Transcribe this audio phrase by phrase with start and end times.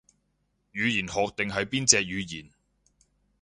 [0.73, 2.51] 語言學定係邊隻語言